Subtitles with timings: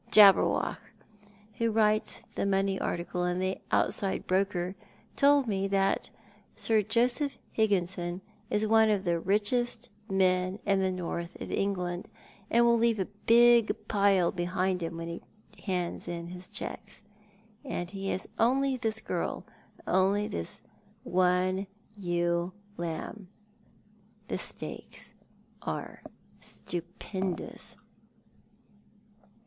[0.09, 0.79] .Tabberwoch,
[1.59, 4.73] who writes the money article in the Outside Broker,
[5.15, 6.09] told me that
[6.55, 12.07] Sir Josepli Higginson is one of the richest men in the North of England,
[12.49, 15.21] and will leave a big pile behind him when he
[15.65, 17.03] hands in his checks.
[17.63, 19.45] And he has only this girl—
[19.85, 20.61] only this
[21.03, 23.27] one ewe lamb.
[24.29, 25.13] The stakes
[25.61, 26.01] are
[26.39, 27.77] stupendous."